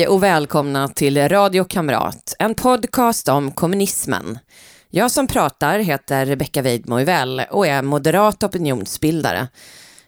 [0.00, 4.38] Hej och välkomna till Radio Kamrat, en podcast om kommunismen.
[4.90, 6.94] Jag som pratar heter Rebecka Weidmo
[7.50, 9.48] och är moderat opinionsbildare.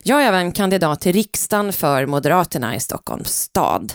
[0.03, 3.93] Jag är även kandidat till riksdagen för Moderaterna i Stockholms stad.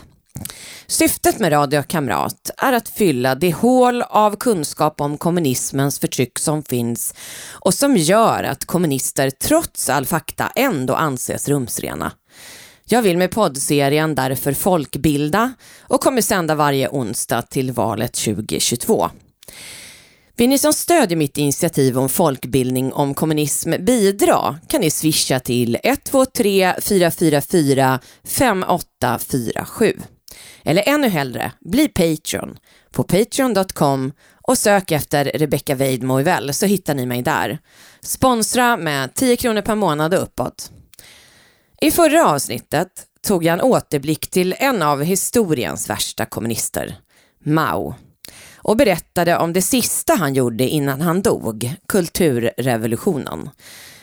[0.88, 6.64] Syftet med Radio Kamrat är att fylla det hål av kunskap om kommunismens förtryck som
[6.64, 7.14] finns
[7.52, 12.12] och som gör att kommunister trots all fakta ändå anses rumsrena.
[12.90, 19.10] Jag vill med poddserien därför folkbilda och kommer sända varje onsdag till valet 2022.
[20.38, 25.78] Vill ni som stödjer mitt initiativ om folkbildning om kommunism bidra kan ni swisha till
[25.84, 29.94] 123 444 5847.
[30.64, 32.58] Eller ännu hellre, bli Patreon
[32.92, 34.12] på patreon.com
[34.42, 37.60] och sök efter Rebecca Weidmo så hittar ni mig där.
[38.02, 40.72] Sponsra med 10 kronor per månad och uppåt.
[41.82, 42.88] I förra avsnittet
[43.28, 46.98] tog jag en återblick till en av historiens värsta kommunister,
[47.46, 47.96] Mao,
[48.56, 53.50] och berättade om det sista han gjorde innan han dog, kulturrevolutionen.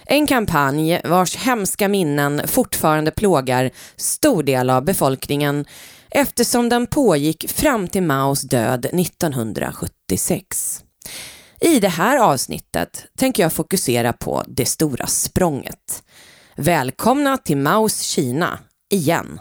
[0.06, 5.64] En kampanj vars hemska minnen fortfarande plågar stor del av befolkningen
[6.11, 10.84] eftersom den pågick fram till Maos död 1976.
[11.61, 16.02] I det här avsnittet tänker jag fokusera på det stora språnget.
[16.56, 18.58] Välkomna till Maos Kina,
[18.92, 19.41] igen.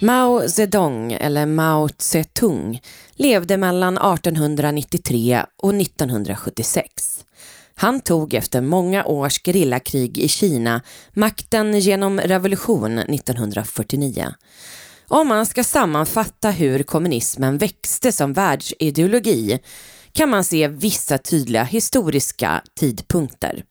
[0.00, 2.80] Mao Zedong, eller Mao Zedong,
[3.14, 7.24] levde mellan 1893 och 1976.
[7.74, 10.82] Han tog efter många års gerillakrig i Kina
[11.12, 14.34] makten genom revolution 1949.
[15.08, 19.60] Om man ska sammanfatta hur kommunismen växte som världsideologi
[20.16, 23.64] kan man se vissa tydliga historiska tidpunkter.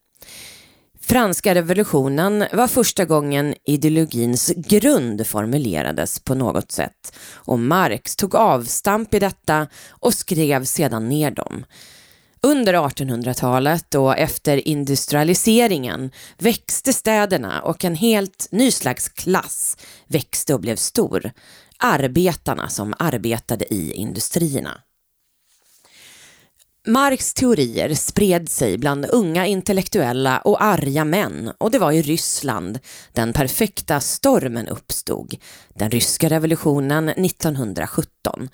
[1.01, 9.13] Franska revolutionen var första gången ideologins grund formulerades på något sätt och Marx tog avstamp
[9.13, 11.65] i detta och skrev sedan ner dem.
[12.41, 19.77] Under 1800-talet och efter industrialiseringen växte städerna och en helt ny slags klass
[20.07, 21.31] växte och blev stor.
[21.77, 24.81] Arbetarna som arbetade i industrierna.
[26.87, 32.79] Marx teorier spred sig bland unga intellektuella och arga män och det var i Ryssland
[33.13, 35.35] den perfekta stormen uppstod,
[35.73, 38.49] den ryska revolutionen 1917.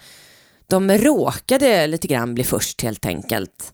[0.67, 3.73] De råkade lite grann bli först helt enkelt.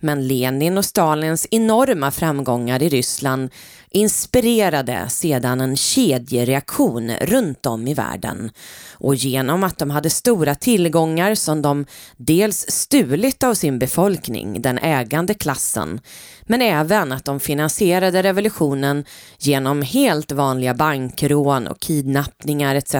[0.00, 3.50] Men Lenin och Stalins enorma framgångar i Ryssland
[3.90, 8.50] inspirerade sedan en kedjereaktion runt om i världen.
[8.92, 14.78] Och genom att de hade stora tillgångar som de dels stulit av sin befolkning, den
[14.78, 16.00] ägande klassen,
[16.42, 19.04] men även att de finansierade revolutionen
[19.38, 22.94] genom helt vanliga bankrån och kidnappningar etc.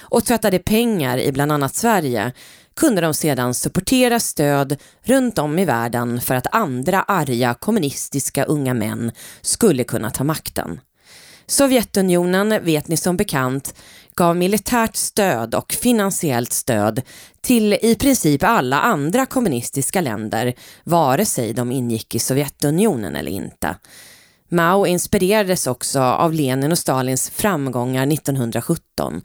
[0.00, 2.32] och tvättade pengar i bland annat Sverige
[2.74, 8.74] kunde de sedan supportera stöd runt om i världen för att andra arga kommunistiska unga
[8.74, 10.80] män skulle kunna ta makten.
[11.46, 13.74] Sovjetunionen, vet ni som bekant,
[14.14, 17.02] gav militärt stöd och finansiellt stöd
[17.40, 20.54] till i princip alla andra kommunistiska länder,
[20.84, 23.76] vare sig de ingick i Sovjetunionen eller inte.
[24.48, 29.22] Mao inspirerades också av Lenin och Stalins framgångar 1917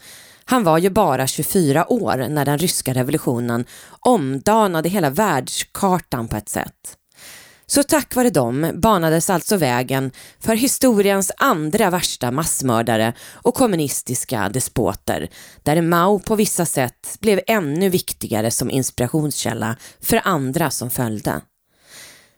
[0.49, 3.65] han var ju bara 24 år när den ryska revolutionen
[3.99, 6.97] omdanade hela världskartan på ett sätt.
[7.65, 15.29] Så tack vare dem banades alltså vägen för historiens andra värsta massmördare och kommunistiska despoter,
[15.63, 21.41] där Mao på vissa sätt blev ännu viktigare som inspirationskälla för andra som följde.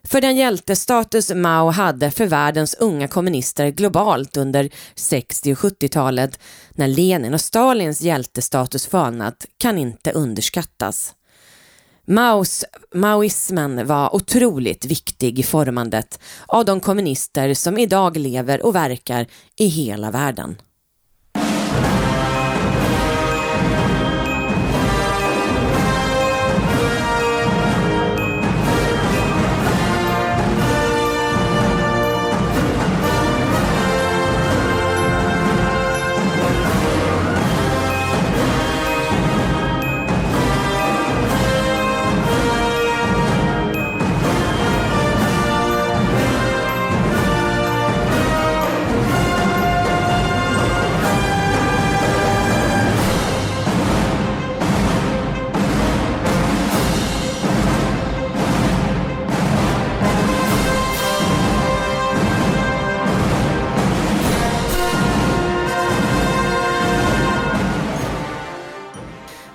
[0.04, 6.40] För den hjältestatus Mao hade för världens unga kommunister globalt under 60 och 70-talet
[6.72, 11.16] när Lenin och Stalins hjältestatus falnat kan inte underskattas.
[12.08, 12.66] Maos,
[12.96, 19.66] maoismen var otroligt viktig i formandet av de kommunister som idag lever och verkar i
[19.66, 20.56] hela världen.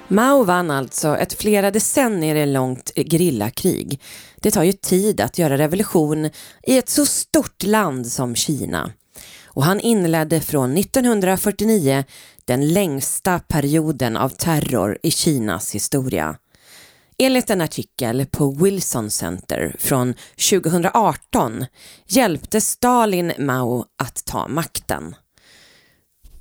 [0.08, 4.00] Mao vann alltså ett flera decennier långt grillakrig.
[4.36, 6.30] Det tar ju tid att göra revolution
[6.62, 8.90] i ett så stort land som Kina.
[9.46, 12.04] Och han inledde från 1949
[12.44, 16.36] den längsta perioden av terror i Kinas historia.
[17.18, 20.14] Enligt en artikel på Wilson Center från
[20.50, 21.66] 2018
[22.06, 25.14] hjälpte Stalin Mao att ta makten.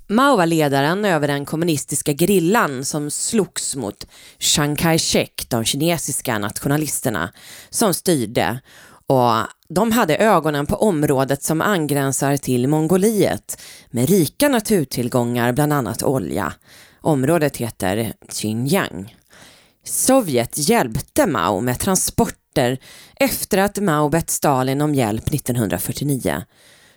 [0.07, 4.07] Mao var ledaren över den kommunistiska grillan som slogs mot
[4.39, 7.31] Chiang Kai-shek, de kinesiska nationalisterna,
[7.69, 8.59] som styrde
[9.07, 9.31] och
[9.69, 13.61] de hade ögonen på området som angränsar till Mongoliet
[13.91, 16.53] med rika naturtillgångar, bland annat olja.
[17.01, 19.15] Området heter Xinjiang.
[19.85, 22.77] Sovjet hjälpte Mao med transporter
[23.15, 26.43] efter att Mao bett Stalin om hjälp 1949.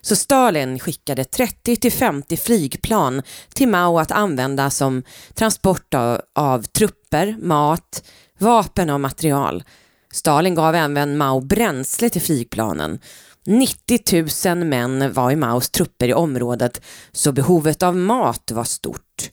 [0.06, 3.22] Så Stalin skickade 30 till 50 flygplan
[3.54, 5.02] till Mao att använda som
[5.34, 8.04] transport av, av trupper, mat,
[8.38, 9.64] vapen och material.
[10.12, 12.98] Stalin gav även Mao bränsle till flygplanen.
[13.46, 16.80] 90 000 män var i Maos trupper i området
[17.12, 19.30] så behovet av mat var stort.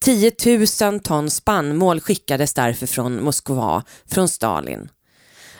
[0.00, 0.32] 10
[0.80, 4.88] 000 ton spannmål skickades därför från Moskva, från Stalin.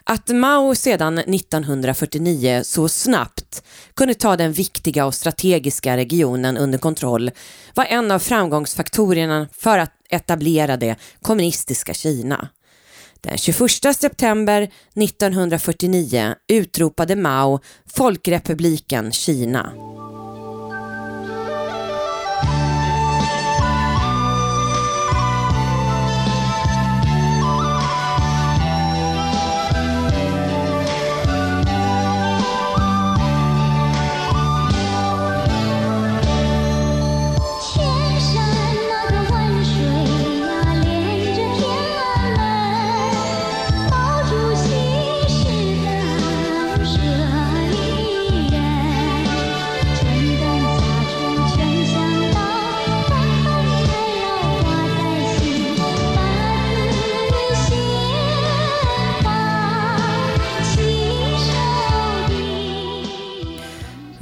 [0.09, 3.63] Att Mao sedan 1949 så snabbt
[3.95, 7.31] kunde ta den viktiga och strategiska regionen under kontroll
[7.75, 12.49] var en av framgångsfaktorerna för att etablera det kommunistiska Kina.
[13.21, 14.63] Den 21 september
[14.95, 19.73] 1949 utropade Mao Folkrepubliken Kina.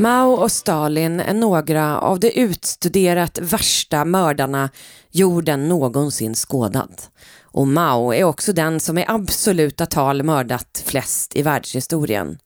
[0.04, 4.70] Mao och Stalin är några av de utstuderat värsta mördarna
[5.10, 7.10] jorden någonsin skådat.
[7.42, 12.38] Och Mao är också den som i absoluta tal mördat flest i världshistorien.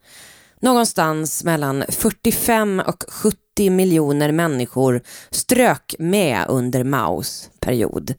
[0.60, 8.14] Någonstans mellan 45 och 70 miljoner människor strök med under Maos period.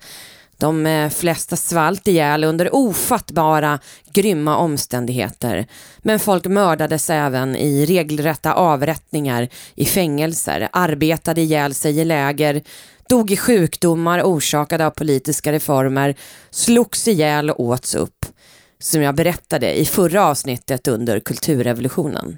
[0.60, 3.80] De eh, flesta svalt ihjäl under ofattbara,
[4.14, 5.68] grymma omständigheter.
[6.00, 12.62] Men folk mördades även i regelrätta avrättningar i fängelser, arbetade ihjäl sig i läger,
[13.10, 16.16] dog i sjukdomar orsakade av politiska reformer,
[16.50, 18.26] slogs ihjäl och åts upp.
[18.80, 22.38] Som jag berättade i förra avsnittet under kulturrevolutionen.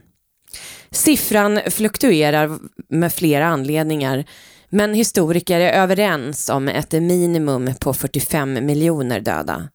[0.92, 2.60] Siffran fluktuerar
[2.90, 4.25] med flera anledningar
[4.72, 9.70] men historiker är överens om ett minimum på 45 miljoner döda.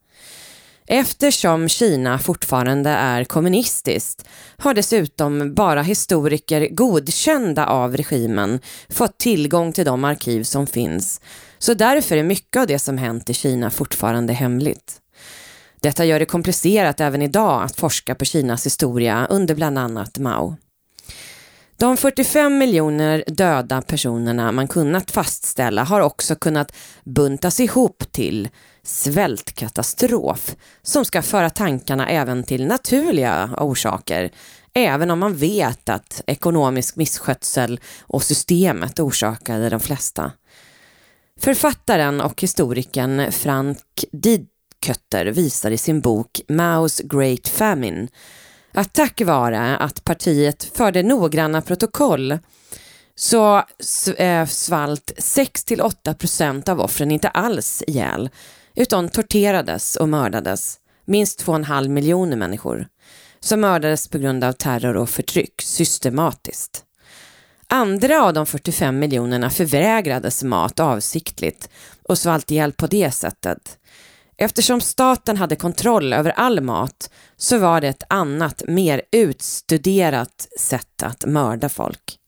[0.88, 4.24] Eftersom Kina fortfarande är kommunistiskt
[4.56, 11.20] har dessutom bara historiker godkända av regimen fått tillgång till de arkiv som finns.
[11.58, 15.00] Så därför är mycket av det som hänt i Kina fortfarande hemligt.
[15.80, 20.56] Detta gör det komplicerat även idag att forska på Kinas historia under bland annat Mao.
[21.78, 26.72] De 45 miljoner döda personerna man kunnat fastställa har också kunnat
[27.04, 28.48] buntas ihop till
[28.82, 34.30] svältkatastrof som ska föra tankarna även till naturliga orsaker
[34.74, 40.32] även om man vet att ekonomisk misskötsel och systemet orsakade de flesta.
[41.40, 43.78] Författaren och historikern Frank
[44.12, 48.08] Didkötter visar i sin bok Maos Great Famine
[48.76, 52.38] att tack vare att partiet förde noggranna protokoll
[53.14, 53.62] så
[54.16, 58.30] eh, svalt 6-8 procent av offren inte alls ihjäl
[58.74, 60.78] utan torterades och mördades.
[61.04, 62.86] Minst 2,5 miljoner människor
[63.40, 66.84] som mördades på grund av terror och förtryck systematiskt.
[67.68, 71.68] Andra av de 45 miljonerna förvägrades mat avsiktligt
[72.02, 73.78] och svalt ihjäl på det sättet.
[74.38, 81.02] Eftersom staten hade kontroll över all mat så var det ett annat, mer utstuderat sätt
[81.02, 82.18] att mörda folk.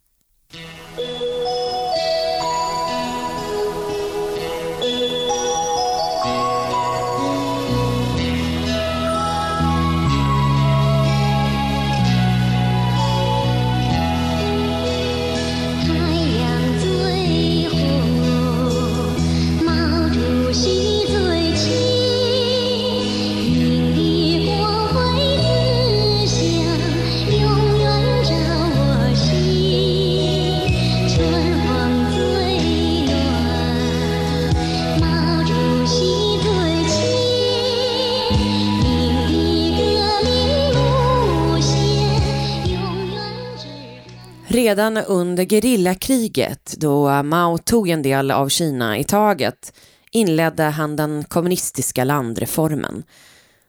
[44.68, 49.72] Redan under gerillakriget, då Mao tog en del av Kina i taget,
[50.10, 53.02] inledde han den kommunistiska landreformen.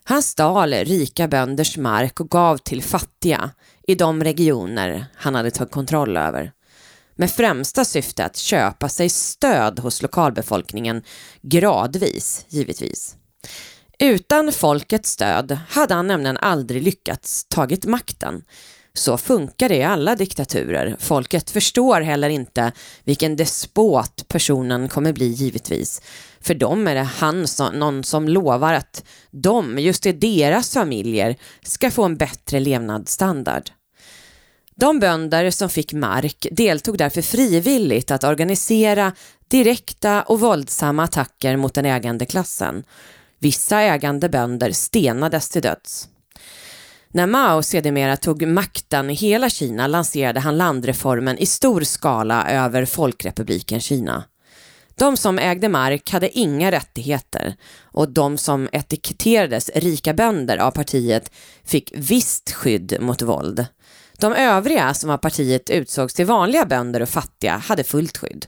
[0.04, 3.52] Han stal rika bönders mark och gav till fattiga
[3.88, 6.52] i de regioner han hade tagit kontroll över.
[7.16, 11.04] Med främsta syfte att köpa sig stöd hos lokalbefolkningen
[11.42, 13.16] gradvis, givetvis.
[14.00, 18.44] Utan folkets stöd hade han nämligen aldrig lyckats tagit makten.
[18.94, 20.96] Så funkar det i alla diktaturer.
[21.00, 22.72] Folket förstår heller inte
[23.04, 26.02] vilken despot personen kommer bli givetvis.
[26.42, 31.36] För dem är det han som, någon som lovar att de, just i deras familjer,
[31.64, 33.70] ska få en bättre levnadsstandard.
[34.76, 39.12] De bönder som fick mark deltog därför frivilligt att organisera
[39.48, 42.84] direkta och våldsamma attacker mot den ägande klassen.
[43.40, 46.10] Vissa ägande bönder stenades till döds.
[47.14, 52.86] När Mao sedermera tog makten i hela Kina lanserade han landreformen i stor skala över
[52.86, 54.24] Folkrepubliken Kina.
[54.96, 61.32] De som ägde mark hade inga rättigheter och de som etiketterades rika bönder av partiet
[61.66, 63.66] fick visst skydd mot våld.
[64.18, 68.46] De övriga som av partiet utsågs till vanliga bönder och fattiga hade fullt skydd.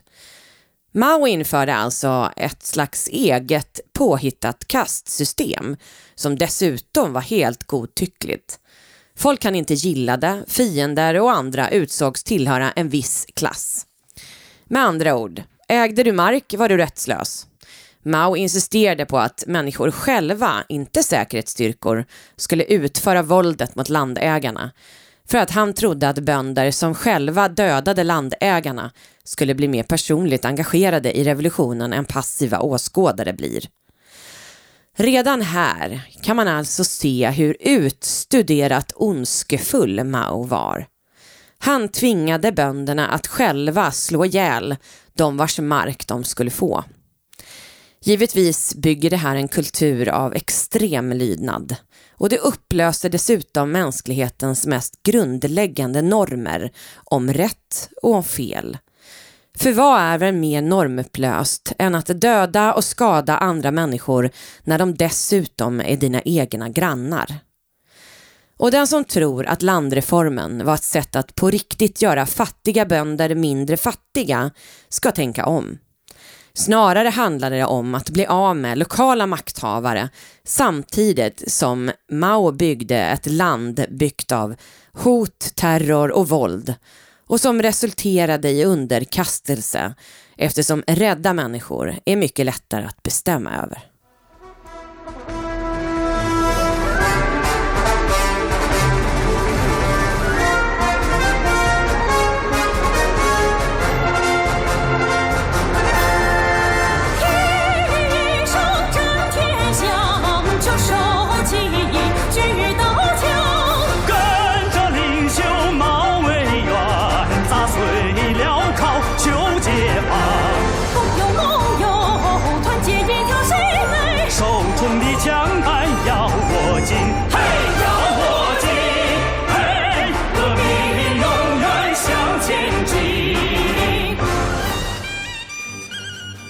[0.94, 5.76] Mao införde alltså ett slags eget påhittat kastsystem
[6.14, 8.58] som dessutom var helt godtyckligt.
[9.16, 13.86] Folk han inte gillade, fiender och andra utsågs tillhöra en viss klass.
[14.64, 17.46] Med andra ord, ägde du mark var du rättslös.
[18.02, 22.04] Mao insisterade på att människor själva, inte säkerhetsstyrkor,
[22.36, 24.70] skulle utföra våldet mot landägarna
[25.32, 28.90] för att han trodde att bönder som själva dödade landägarna
[29.24, 33.64] skulle bli mer personligt engagerade i revolutionen än passiva åskådare blir.
[34.96, 40.86] Redan här kan man alltså se hur utstuderat ondskefull Mao var.
[41.58, 44.76] Han tvingade bönderna att själva slå ihjäl
[45.14, 46.84] de vars mark de skulle få.
[48.04, 51.76] Givetvis bygger det här en kultur av extrem lydnad
[52.10, 58.78] och det upplöser dessutom mänsklighetens mest grundläggande normer om rätt och om fel.
[59.58, 64.30] För vad är väl mer normupplöst än att döda och skada andra människor
[64.64, 67.36] när de dessutom är dina egna grannar?
[68.56, 73.34] Och den som tror att landreformen var ett sätt att på riktigt göra fattiga bönder
[73.34, 74.50] mindre fattiga
[74.88, 75.78] ska tänka om.
[76.54, 80.08] Snarare handlade det om att bli av med lokala makthavare
[80.44, 84.54] samtidigt som Mao byggde ett land byggt av
[84.92, 86.74] hot, terror och våld
[87.26, 89.94] och som resulterade i underkastelse
[90.36, 93.91] eftersom rädda människor är mycket lättare att bestämma över.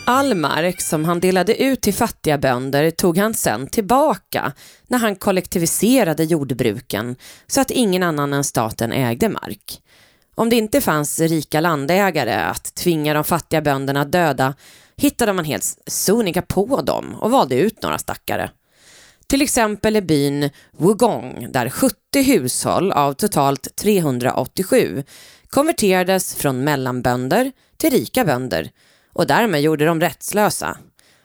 [0.05, 4.53] All mark som han delade ut till fattiga bönder tog han sen tillbaka
[4.87, 7.17] när han kollektiviserade jordbruken
[7.47, 9.83] så att ingen annan än staten ägde mark.
[10.35, 14.55] Om det inte fanns rika landägare att tvinga de fattiga bönderna att döda
[14.97, 18.51] hittade man helt sonika på dem och valde ut några stackare.
[19.27, 25.05] Till exempel i byn Wugong där 70 hushåll av totalt 387
[25.49, 28.71] konverterades från mellanbönder till rika bönder
[29.13, 30.79] och därmed gjorde de rättslösa.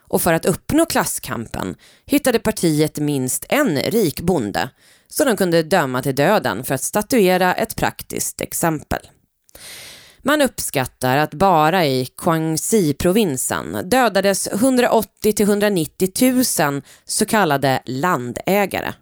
[0.10, 1.75] Och för att uppnå klasskampen
[2.06, 4.70] hittade partiet minst en rik bonde
[5.08, 9.00] så de kunde döma till döden för att statuera ett praktiskt exempel.
[10.22, 18.94] Man uppskattar att bara i Guangxi-provinsen dödades 180 till 190 000 så kallade landägare.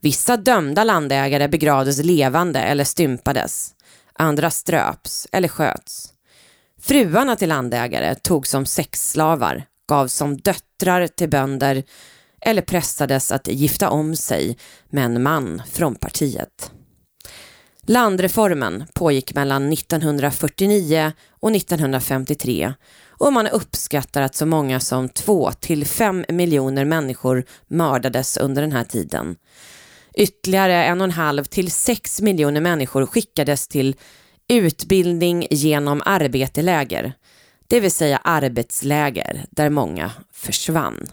[0.00, 3.70] Vissa dömda landägare begravdes levande eller stympades.
[4.14, 6.12] Andra ströps eller sköts.
[6.82, 11.82] Fruarna till landägare tog som sexslavar, gavs som döttrar till bönder
[12.40, 14.58] eller pressades att gifta om sig
[14.90, 16.72] med en man från partiet.
[17.82, 22.72] Landreformen pågick mellan 1949 och 1953
[23.08, 28.72] och man uppskattar att så många som 2 till 5 miljoner människor mördades under den
[28.72, 29.36] här tiden.
[30.14, 33.96] Ytterligare en och en halv till 6 miljoner människor skickades till
[34.50, 37.12] Utbildning genom arbeteläger,
[37.68, 41.06] det vill säga arbetsläger där många försvann.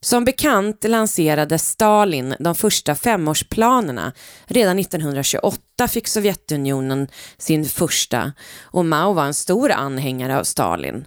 [0.00, 4.12] Som bekant lanserade Stalin de första femårsplanerna.
[4.44, 7.08] Redan 1928 fick Sovjetunionen
[7.38, 11.04] sin första och Mao var en stor anhängare av Stalin.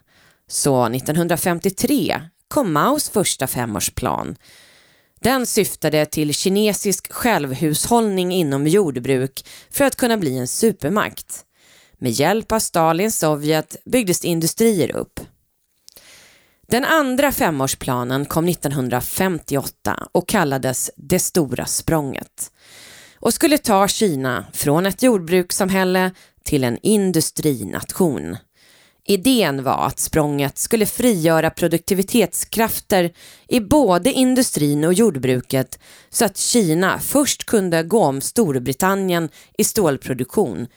[0.48, 4.36] Så 1953 kom Maos första femårsplan.
[5.26, 11.46] Den syftade till kinesisk självhushållning inom jordbruk för att kunna bli en supermakt.
[11.98, 15.20] Med hjälp av Stalins Sovjet byggdes industrier upp.
[16.68, 22.52] Den andra femårsplanen kom 1958 och kallades Det stora språnget
[23.20, 26.12] och skulle ta Kina från ett jordbrukssamhälle
[26.44, 28.38] till en industrination.
[29.08, 33.12] Idén var att språnget skulle frigöra produktivitetskrafter
[33.48, 40.68] i både industrin och jordbruket så att Kina först kunde gå om Storbritannien i stålproduktion.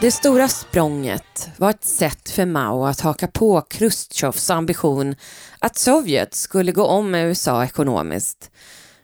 [0.00, 5.14] Det stora språnget var ett sätt för Mao att haka på Chrustjovs ambition
[5.58, 8.50] att Sovjet skulle gå om med USA ekonomiskt.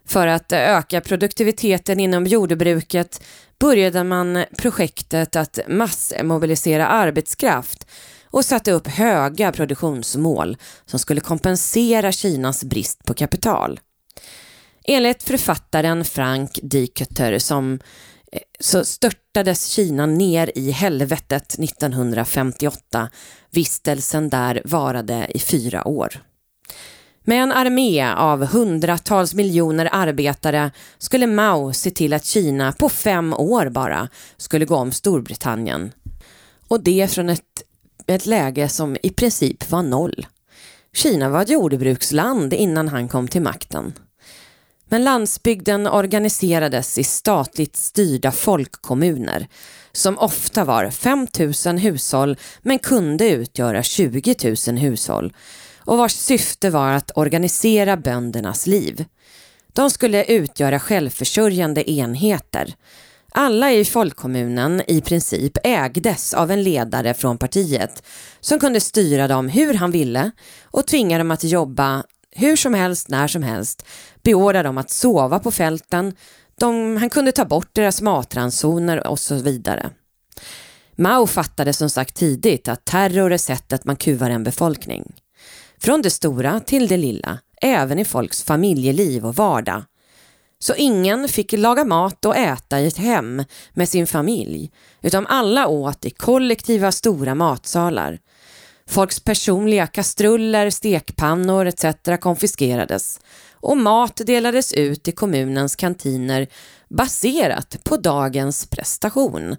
[0.07, 3.25] För att öka produktiviteten inom jordbruket
[3.61, 7.87] började man projektet att massmobilisera arbetskraft
[8.31, 13.81] och satte upp höga produktionsmål som skulle kompensera Kinas brist på kapital.
[14.85, 17.79] Enligt författaren Frank Dieketer som
[18.61, 23.09] så störtades Kina ner i helvetet 1958.
[23.51, 26.21] Vistelsen där varade i fyra år.
[27.27, 33.35] Med en armé av hundratals miljoner arbetare skulle Mao se till att Kina på fem
[33.35, 35.93] år bara skulle gå om Storbritannien.
[36.69, 37.63] Och det från ett,
[38.07, 40.27] ett läge som i princip var noll.
[40.95, 43.93] Kina var ett jordbruksland innan han kom till makten.
[44.89, 49.49] Men landsbygden organiserades i statligt styrda folkkommuner
[49.93, 51.27] som ofta var 5
[51.67, 54.35] 000 hushåll men kunde utgöra 20
[54.69, 55.33] 000 hushåll
[55.79, 59.05] och vars syfte var att organisera böndernas liv.
[59.73, 62.75] De skulle utgöra självförsörjande enheter.
[63.37, 68.03] Alla i folkkommunen i princip ägdes av en ledare från partiet
[68.41, 70.31] som kunde styra dem hur han ville
[70.65, 73.87] och tvinga dem att jobba hur som helst, när som helst,
[74.23, 76.15] beordra dem att sova på fälten,
[76.61, 79.91] de, han kunde ta bort deras matransoner och så vidare.
[80.97, 85.13] Mao fattade som sagt tidigt att terror är sättet man kuvar en befolkning.
[85.79, 89.83] Från det stora till det lilla, även i folks familjeliv och vardag.
[90.59, 94.71] Så ingen fick laga mat och äta i ett hem med sin familj,
[95.03, 98.19] utan alla åt i kollektiva stora matsalar
[98.89, 101.85] Folks personliga kastruller, stekpannor etc.
[102.21, 103.21] konfiskerades
[103.53, 106.47] och mat delades ut i kommunens kantiner
[106.89, 109.57] baserat på dagens prestation.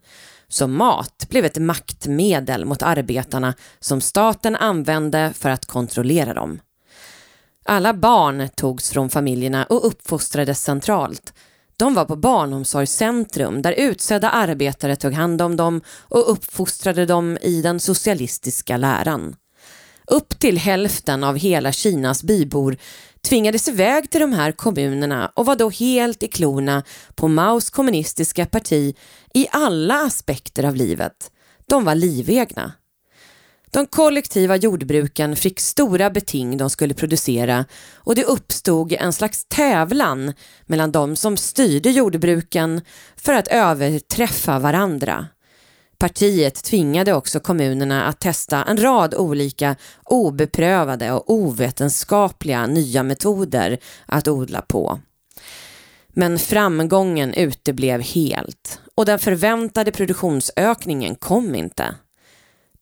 [0.47, 6.59] Så mat blev ett maktmedel mot arbetarna som staten använde för att kontrollera dem.
[7.65, 11.33] Alla barn togs från familjerna och uppfostrades centralt
[11.77, 17.61] de var på barnomsorgscentrum där utsedda arbetare tog hand om dem och uppfostrade dem i
[17.61, 19.35] den socialistiska läran.
[20.07, 22.77] Upp till hälften av hela Kinas bybor
[23.29, 26.83] tvingades iväg till de här kommunerna och var då helt i klorna
[27.15, 28.95] på Maos kommunistiska parti
[29.33, 31.31] i alla aspekter av livet.
[31.67, 32.71] De var livegna.
[33.75, 40.33] De kollektiva jordbruken fick stora beting de skulle producera och det uppstod en slags tävlan
[40.65, 42.81] mellan de som styrde jordbruken
[43.15, 45.27] för att överträffa varandra.
[45.97, 54.27] Partiet tvingade också kommunerna att testa en rad olika obeprövade och ovetenskapliga nya metoder att
[54.27, 54.99] odla på.
[56.13, 61.95] Men framgången uteblev helt och den förväntade produktionsökningen kom inte.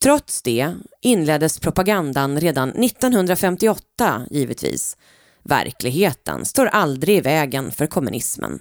[0.04, 4.98] Trots det inleddes propagandan redan 1958 givetvis.
[5.44, 8.60] Verkligheten står aldrig i vägen för kommunismen.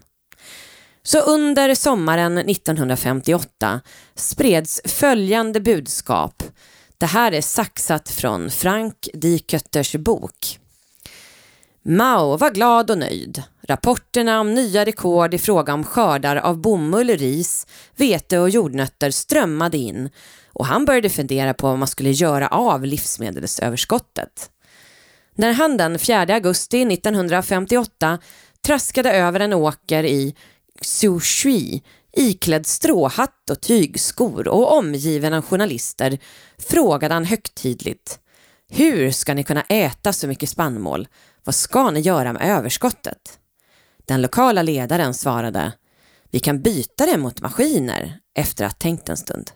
[1.02, 3.80] Så under sommaren 1958
[4.14, 6.42] spreds följande budskap.
[6.98, 10.58] Det här är saxat från Frank Diekötters bok.
[11.84, 13.42] Mao var glad och nöjd.
[13.62, 19.78] Rapporterna om nya rekord i fråga om skördar av bomull, ris, vete och jordnötter strömmade
[19.78, 20.10] in
[20.52, 24.50] och han började fundera på vad man skulle göra av livsmedelsöverskottet.
[25.34, 28.18] När han den 4 augusti 1958
[28.66, 30.34] traskade över en åker i
[30.80, 36.18] Sushui iklädd stråhatt och tygskor och omgiven av journalister
[36.58, 38.18] frågade han högtidligt
[38.68, 41.08] Hur ska ni kunna äta så mycket spannmål?
[41.44, 43.38] Vad ska ni göra med överskottet?
[44.06, 45.72] Den lokala ledaren svarade
[46.30, 49.50] Vi kan byta det mot maskiner efter att ha tänkt en stund.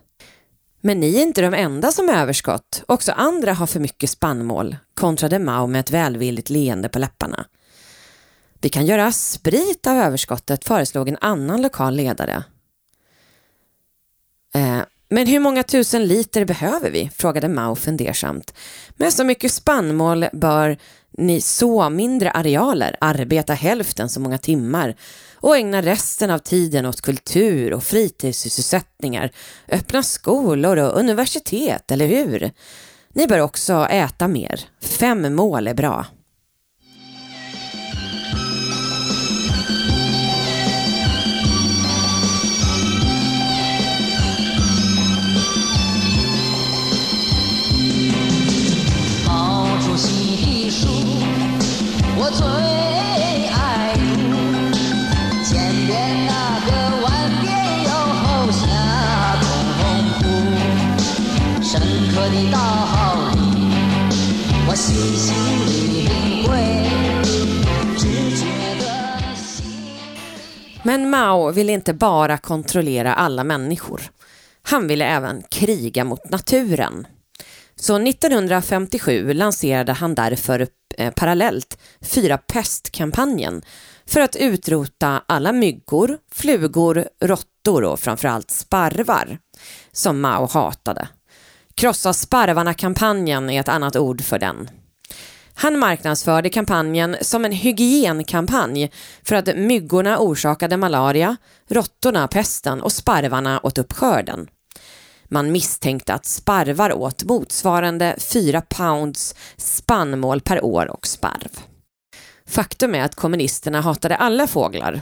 [0.81, 2.83] Men ni är inte de enda som har överskott.
[2.87, 7.45] Också andra har för mycket spannmål, kontrade Mao med ett välvilligt leende på läpparna.
[8.61, 12.43] Vi kan göra sprit av överskottet, föreslog en annan lokal ledare.
[14.53, 17.09] Eh, men hur många tusen liter behöver vi?
[17.15, 18.53] frågade Mao fundersamt.
[18.95, 20.77] Med så mycket spannmål bör
[21.17, 24.95] ni så mindre arealer, arbeta hälften så många timmar
[25.35, 29.31] och ägna resten av tiden åt kultur och fritidssysselsättningar,
[29.71, 32.51] öppna skolor och universitet, eller hur?
[33.13, 34.61] Ni bör också äta mer.
[34.81, 36.05] Fem mål är bra.
[70.87, 74.01] Men Mao ville inte bara kontrollera alla människor.
[74.61, 77.07] Han ville även kriga mot naturen.
[77.75, 83.61] Så 1957 lanserade han därför eh, parallellt fyra pestkampanjen
[84.05, 89.37] för att utrota alla myggor, flugor, råttor och framförallt sparvar
[89.91, 91.07] som Mao hatade.
[91.75, 94.69] Krossa sparvarna-kampanjen är ett annat ord för den.
[95.59, 98.91] Han marknadsförde kampanjen som en hygienkampanj
[99.23, 101.37] för att myggorna orsakade malaria,
[101.69, 104.47] råttorna pesten och sparvarna åt upp skörden.
[105.29, 111.59] Man misstänkte att sparvar åt motsvarande 4 pounds spannmål per år och sparv.
[112.47, 115.01] Faktum är att kommunisterna hatade alla fåglar.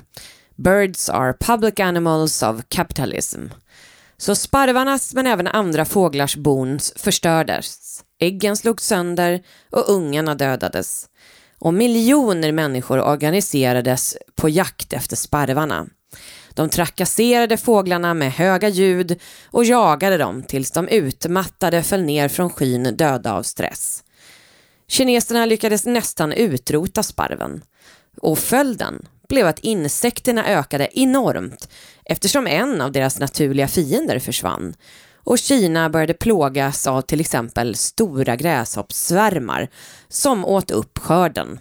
[0.56, 3.42] Birds are public animals of capitalism.
[4.18, 8.05] Så sparvarnas men även andra fåglars bon förstördes.
[8.20, 11.10] Äggen slogs sönder och ungarna dödades.
[11.60, 15.88] Och miljoner människor organiserades på jakt efter sparvarna.
[16.54, 22.50] De trakasserade fåglarna med höga ljud och jagade dem tills de utmattade föll ner från
[22.50, 24.04] skyn döda av stress.
[24.88, 27.62] Kineserna lyckades nästan utrota sparven.
[28.22, 31.70] Och följden blev att insekterna ökade enormt
[32.06, 34.76] eftersom en av deras naturliga fiender försvann
[35.26, 39.68] och Kina började plågas av till exempel stora gräshoppssvärmar
[40.08, 41.60] som åt upp skörden.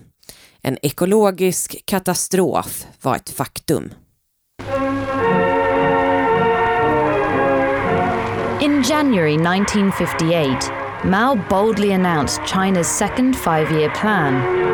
[0.62, 3.92] En ekologisk katastrof var ett faktum.
[8.60, 10.72] In January 1958,
[11.04, 14.64] Mao boldly announced China's second five year plan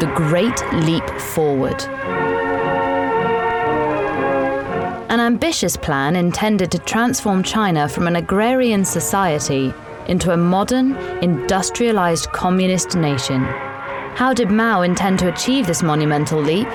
[0.00, 2.19] the Great Leap Forward.
[5.10, 9.74] An ambitious plan intended to transform China from an agrarian society
[10.06, 13.42] into a modern, industrialized communist nation.
[14.14, 16.68] How did Mao intend to achieve this monumental leap?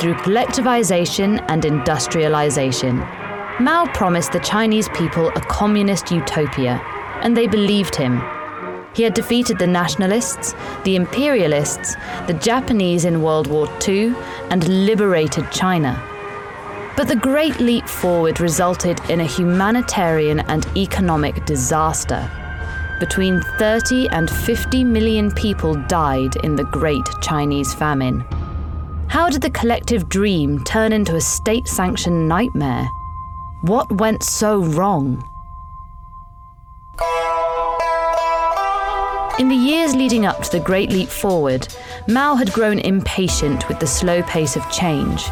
[0.00, 2.96] Through collectivization and industrialization.
[3.60, 6.80] Mao promised the Chinese people a communist utopia,
[7.20, 8.22] and they believed him.
[8.94, 11.94] He had defeated the nationalists, the imperialists,
[12.26, 14.14] the Japanese in World War II,
[14.48, 16.02] and liberated China.
[16.96, 22.26] But the Great Leap Forward resulted in a humanitarian and economic disaster.
[22.98, 28.24] Between 30 and 50 million people died in the Great Chinese Famine.
[29.08, 32.88] How did the collective dream turn into a state sanctioned nightmare?
[33.60, 35.22] What went so wrong?
[39.38, 41.68] In the years leading up to the Great Leap Forward,
[42.08, 45.26] Mao had grown impatient with the slow pace of change.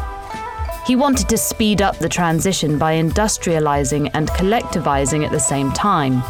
[0.87, 6.21] He wanted to speed up the transition by industrializing and collectivizing at the same time.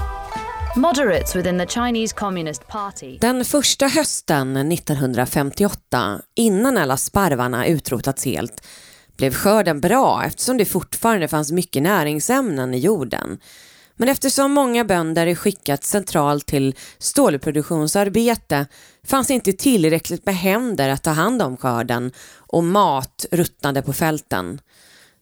[0.76, 3.18] Moderates within the Chinese Communist Party.
[3.22, 8.68] Den första hösten 1958, innan alla sparvarna utrotats helt,
[9.18, 13.38] blev skörden bra eftersom det fortfarande fanns mycket näringsämnen i jorden.
[13.98, 18.68] Men eftersom många bönder skickat centralt till stålproduktionsarbete
[19.04, 24.60] fanns inte tillräckligt med händer att ta hand om skörden och mat ruttnade på fälten.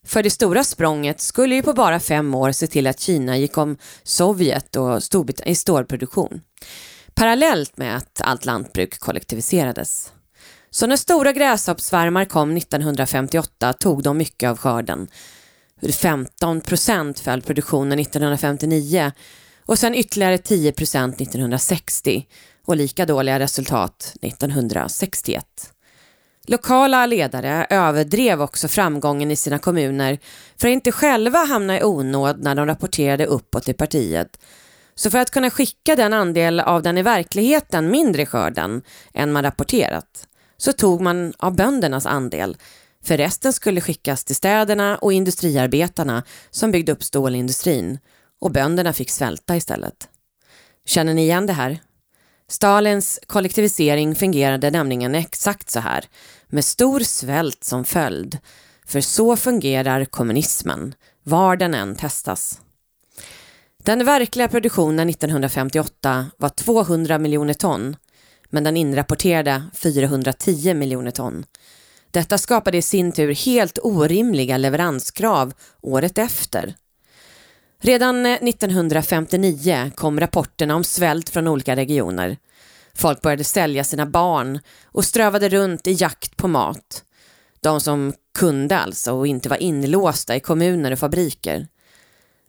[0.06, 3.58] För det stora språnget skulle ju på bara fem år se till att Kina gick
[3.58, 5.02] om Sovjet och
[5.46, 6.42] i stålproduktion.
[7.14, 10.12] parallellt med att allt lantbruk kollektiviserades.
[10.70, 15.08] Så när stora gräshoppsvärmar kom 1958 tog de mycket av skörden.
[15.92, 19.12] 15 procent föll produktionen 1959
[19.66, 22.26] och sen ytterligare 10 procent 1960
[22.66, 25.46] och lika dåliga resultat 1961.
[26.48, 30.20] Lokala ledare överdrev också framgången i sina kommuner
[30.58, 34.40] för att inte själva hamna i onåd när de rapporterade uppåt i partiet.
[34.96, 38.82] Så för att kunna skicka den andel av den i verkligheten mindre skörden
[39.14, 42.58] än man rapporterat så tog man av böndernas andel
[43.04, 48.00] för resten skulle skickas till städerna och industriarbetarna som byggde upp stålindustrin
[48.42, 50.10] och bönderna fick svälta istället.
[50.86, 51.80] Känner ni igen det här?
[52.48, 56.06] Stalins kollektivisering fungerade nämligen exakt så här,
[56.48, 58.38] med stor svält som följd.
[58.86, 62.62] För så fungerar kommunismen, var den än testas.
[63.84, 67.96] Den verkliga produktionen 1958 var 200 miljoner ton,
[68.50, 71.46] men den inrapporterade 410 miljoner ton.
[72.14, 76.76] Detta skapade i sin tur helt orimliga leveranskrav året efter.
[77.82, 82.38] Redan eh, 1959 kom rapporterna om svält från olika regioner.
[82.96, 87.04] Folk började sälja sina barn och strövade runt i jakt på mat.
[87.60, 91.68] De som kunde alltså och inte var inlåsta i kommuner och fabriker.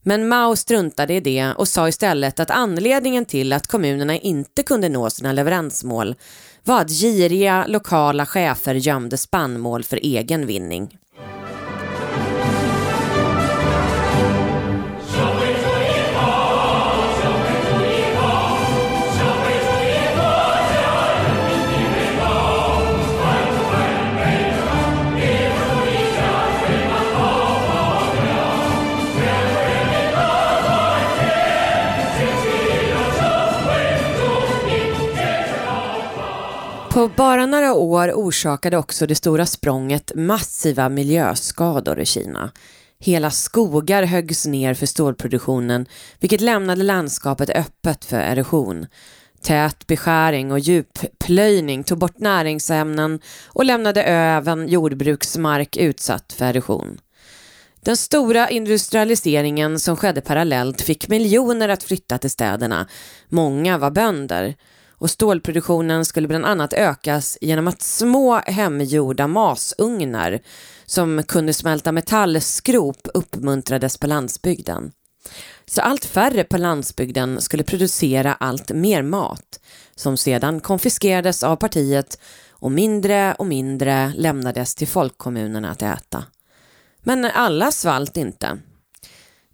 [0.06, 4.88] Men Mao struntade i det och sa istället att anledningen till att kommunerna inte kunde
[4.88, 6.14] nå sina leveransmål
[6.64, 10.98] var att giriga lokala chefer gömde spannmål för egen vinning.
[36.94, 42.50] På bara några år orsakade också det stora språnget massiva miljöskador i Kina.
[42.98, 45.86] Hela skogar höggs ner för stålproduktionen
[46.20, 48.86] vilket lämnade landskapet öppet för erosion.
[49.42, 56.98] Tät beskäring och djupplöjning tog bort näringsämnen och lämnade även jordbruksmark utsatt för erosion.
[57.80, 62.88] Den stora industrialiseringen som skedde parallellt fick miljoner att flytta till städerna.
[63.28, 64.54] Många var bönder
[65.04, 70.40] och stålproduktionen skulle bland annat ökas genom att små hemgjorda masugnar
[70.86, 74.92] som kunde smälta metallskrop uppmuntrades på landsbygden.
[75.66, 79.60] Så allt färre på landsbygden skulle producera allt mer mat
[79.94, 86.24] som sedan konfiskerades av partiet och mindre och mindre lämnades till folkkommunerna att äta.
[87.02, 88.58] Men alla svalt inte.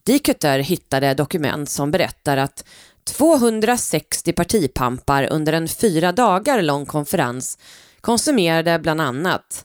[0.04, 2.64] Dikuter hittade dokument som berättar att
[3.04, 7.58] 260 partipampar under en fyra dagar lång konferens
[8.00, 9.64] konsumerade bland annat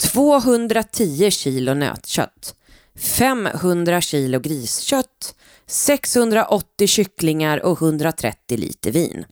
[0.00, 2.54] 210 kilo nötkött,
[2.96, 5.34] 500 kilo griskött,
[5.66, 9.24] 680 kycklingar och 130 liter vin.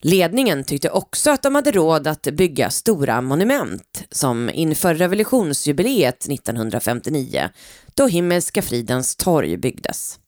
[0.00, 7.48] Ledningen tyckte också att de hade råd att bygga stora monument som inför revolutionsjubileet 1959
[7.94, 10.18] då Himmelska fridens torg byggdes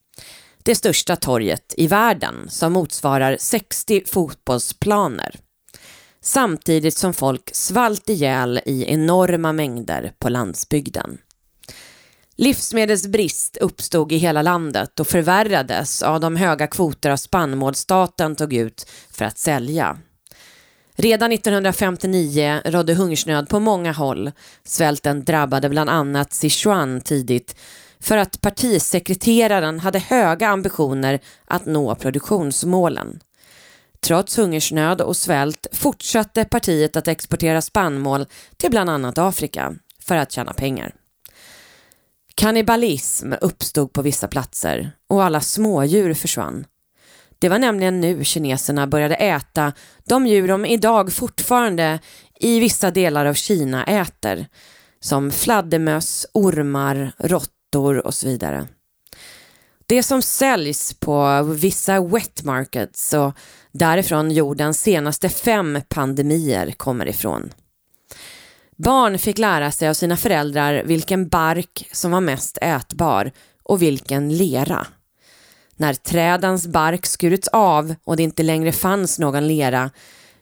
[0.63, 5.35] det största torget i världen som motsvarar 60 fotbollsplaner.
[6.21, 11.17] Samtidigt som folk svalt ihjäl i enorma mängder på landsbygden.
[12.35, 18.53] Livsmedelsbrist uppstod i hela landet och förvärrades av de höga kvoter av spannmål staten tog
[18.53, 19.97] ut för att sälja.
[20.95, 24.31] Redan 1959 rådde hungersnöd på många håll.
[24.63, 27.55] Svälten drabbade bland annat Sichuan tidigt
[28.01, 33.19] för att partisekreteraren hade höga ambitioner att nå produktionsmålen.
[33.99, 38.25] Trots hungersnöd och svält fortsatte partiet att exportera spannmål
[38.57, 40.95] till bland annat Afrika för att tjäna pengar.
[42.35, 46.65] Kannibalism uppstod på vissa platser och alla smådjur försvann.
[47.39, 49.73] Det var nämligen nu kineserna började äta
[50.05, 51.99] de djur de idag fortfarande
[52.39, 54.47] i vissa delar av Kina äter,
[54.99, 58.67] som fladdermöss, ormar, råttor mattor och så vidare.
[59.87, 63.33] Det som säljs på vissa wet markets och
[63.71, 67.53] därifrån jordens senaste fem pandemier kommer ifrån.
[68.77, 73.31] Barn fick lära sig av sina föräldrar vilken bark som var mest ätbar
[73.63, 74.87] och vilken lera.
[75.75, 79.91] När trädens bark skurits av och det inte längre fanns någon lera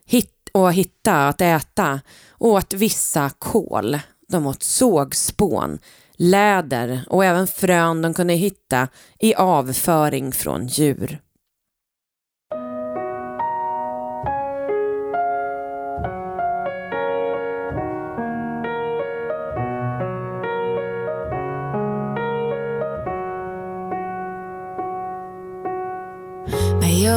[0.06, 2.02] hit och hitta att äta
[2.40, 4.00] åt vissa kål.
[4.28, 5.80] De åt sågspån,
[6.20, 8.88] läder och även frön de kunde hitta
[9.20, 11.20] i avföring från djur.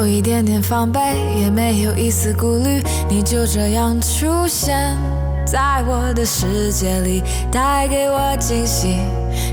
[0.02, 0.98] 有一点点防备，
[1.40, 5.21] 也没有一丝顾虑，你就这样出现。
[5.52, 8.96] 在我的世界里，带给我惊喜，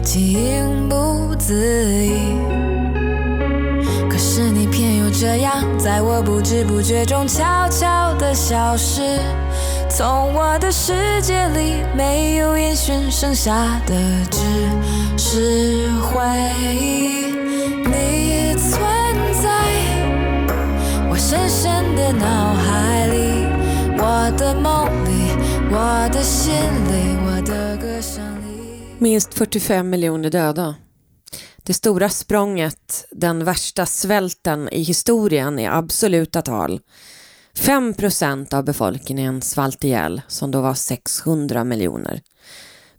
[0.01, 2.38] 情不自已。
[4.09, 9.19] 可是你偏又这样，在我不知不觉中悄悄地消失，
[9.89, 13.51] 从我的世界里没有音讯，剩下
[13.85, 13.93] 的
[14.31, 14.39] 只
[15.17, 16.23] 是回
[16.73, 17.25] 忆。
[17.83, 18.79] 你存
[19.43, 19.49] 在
[21.09, 23.47] 我深深的脑海里，
[23.97, 24.88] 我的梦
[28.97, 30.75] Minst 45 miljoner döda.
[31.58, 36.79] Det stora språnget, den värsta svälten i historien i absoluta tal.
[37.55, 42.21] 5 procent av befolkningen svalt ihjäl, som då var 600 miljoner.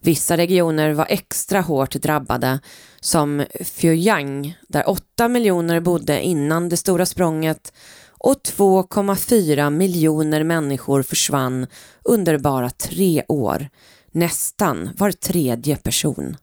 [0.00, 2.60] Vissa regioner var extra hårt drabbade,
[3.00, 3.44] som
[3.80, 7.72] Pyongyang, där 8 miljoner bodde innan det stora språnget
[8.20, 11.66] och 2,4 miljoner människor försvann
[12.04, 13.68] under bara tre år.
[14.12, 16.36] Nästan var tredje person.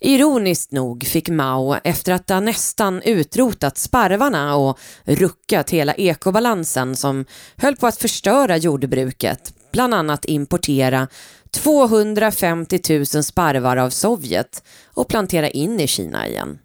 [0.00, 7.24] Ironiskt nog fick Mao, efter att ha nästan utrotat sparvarna och ruckat hela ekobalansen som
[7.56, 11.08] höll på att förstöra jordbruket, bland annat importera
[11.50, 12.80] 250
[13.14, 16.58] 000 sparvar av Sovjet och plantera in i Kina igen.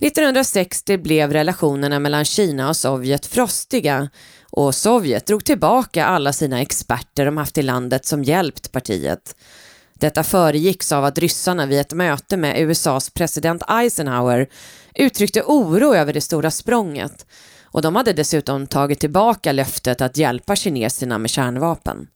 [0.00, 4.10] 1960 blev relationerna mellan Kina och Sovjet frostiga
[4.50, 9.36] och Sovjet drog tillbaka alla sina experter de haft i landet som hjälpt partiet.
[9.94, 14.48] Detta föregicks av att ryssarna vid ett möte med USAs president Eisenhower
[14.94, 17.26] uttryckte oro över det stora språnget
[17.62, 22.06] och de hade dessutom tagit tillbaka löftet att hjälpa kineserna med kärnvapen.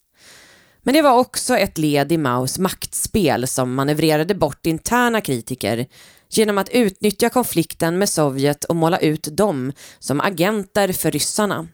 [0.83, 5.87] Men det var också ett led i Maos maktspel som manövrerade bort interna kritiker
[6.31, 11.69] genom att utnyttja konflikten med Sovjet och måla ut dem som agenter för ryssarna.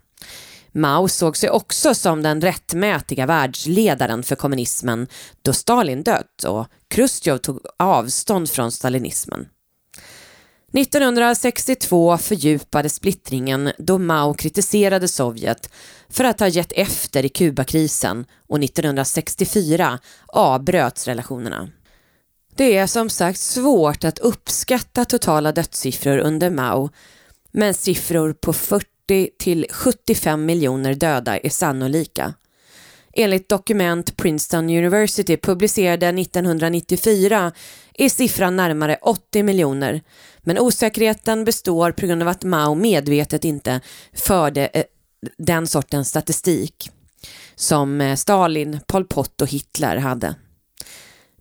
[0.72, 5.06] Mao såg sig också som den rättmätiga världsledaren för kommunismen
[5.42, 9.46] då Stalin dött och Chrusjtjov tog avstånd från stalinismen.
[10.72, 15.70] 1962 fördjupades splittringen då Mao kritiserade Sovjet
[16.08, 21.68] för att ha gett efter i Kubakrisen och 1964 avbröts relationerna.
[22.56, 26.90] Det är som sagt svårt att uppskatta totala dödssiffror under Mao,
[27.52, 32.34] men siffror på 40 till 75 miljoner döda är sannolika.
[33.12, 37.52] Enligt dokument Princeton University publicerade 1994
[37.94, 40.02] är siffran närmare 80 miljoner,
[40.42, 43.80] men osäkerheten består på grund av att Mao medvetet inte
[44.12, 44.84] förde eh,
[45.38, 46.90] den sortens statistik
[47.54, 50.34] som eh, Stalin, Pol Pot och Hitler hade.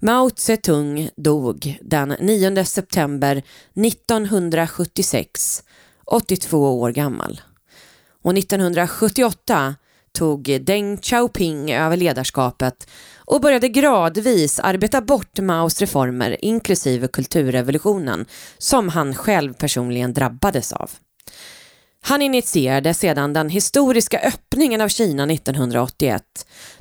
[0.05, 3.43] Mao Zedong dog den 9 september
[3.75, 5.63] 1976,
[6.05, 7.41] 82 år gammal.
[8.23, 9.75] Och 1978
[10.11, 12.87] tog Deng Xiaoping över ledarskapet
[13.17, 18.25] och började gradvis arbeta bort Maos reformer inklusive kulturrevolutionen
[18.57, 20.91] som han själv personligen drabbades av.
[22.05, 26.23] Han initierade sedan den historiska öppningen av Kina 1981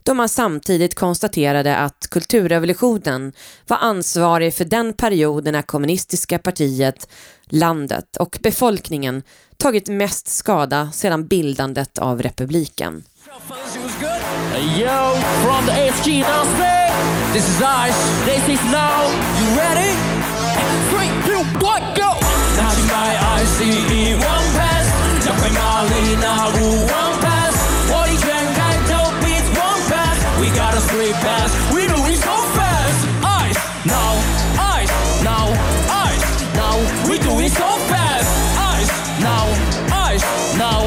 [0.03, 3.33] då man samtidigt konstaterade att kulturrevolutionen
[3.67, 7.09] var ansvarig för den perioden när kommunistiska partiet,
[7.47, 9.23] landet och befolkningen
[9.57, 13.05] tagit mest skada sedan bildandet av republiken.
[14.79, 16.25] Yo, from the HG
[17.33, 19.09] this is Ice, this is now,
[19.39, 19.93] you ready?
[20.91, 22.13] Three, two, one, go!
[22.57, 24.42] Now my ICE
[25.52, 27.56] one pass, 要快马里纳入 one pass，
[27.90, 33.06] 火力全开头 beat one pass, we got a three pass, we do it so fast.
[33.24, 34.16] Ice, now,
[34.58, 34.92] ice,
[35.24, 35.52] now,
[35.90, 36.24] ice,
[36.56, 36.78] now,
[37.10, 38.28] we do it so fast.
[38.80, 39.48] Ice, now,
[39.92, 40.24] ice,
[40.58, 40.86] now,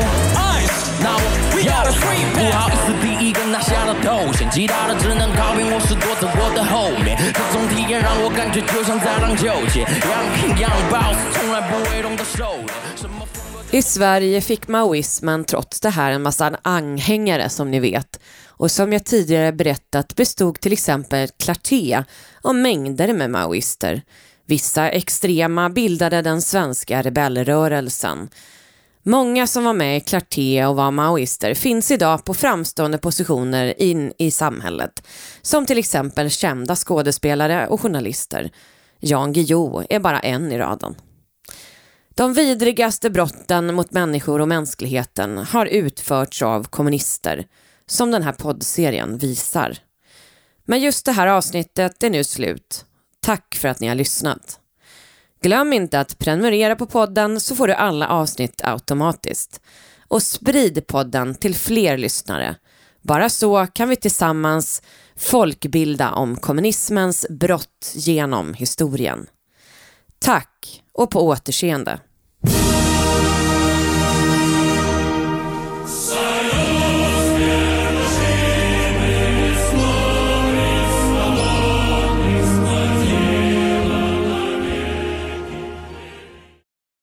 [0.57, 1.19] ice, now,
[1.55, 2.41] we got a three pass.
[2.41, 7.17] 不好意思，第一个拿下了头衔，其他的只能靠凭我是躲在我的后面。
[7.33, 12.71] 这种体验让我感觉就像在荡秋千，Young King Young Boss，从来不会懂得收敛。
[13.76, 18.20] I Sverige fick maoismen trots det här en massa anhängare som ni vet.
[18.48, 22.04] Och som jag tidigare berättat bestod till exempel Clarté
[22.42, 24.02] av mängder med maoister.
[24.46, 28.30] Vissa extrema bildade den svenska rebellrörelsen.
[29.04, 34.14] Många som var med i Clarté och var maoister finns idag på framstående positioner in
[34.18, 35.08] i samhället.
[35.42, 38.52] Som till exempel kända skådespelare och journalister.
[39.00, 40.96] Jan Guillou är bara en i raden.
[42.18, 47.48] De vidrigaste brotten mot människor och mänskligheten har utförts av kommunister,
[47.86, 49.78] som den här poddserien visar.
[50.66, 52.86] Men just det här avsnittet är nu slut.
[53.20, 54.60] Tack för att ni har lyssnat.
[55.42, 59.62] Glöm inte att prenumerera på podden så får du alla avsnitt automatiskt.
[60.08, 62.56] Och sprid podden till fler lyssnare.
[63.02, 64.82] Bara så kan vi tillsammans
[65.16, 69.28] folkbilda om kommunismens brott genom historien.
[70.20, 72.00] Tack och på återseende.